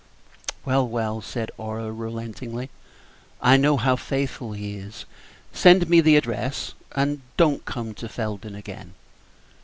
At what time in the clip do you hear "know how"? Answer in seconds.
3.55-3.95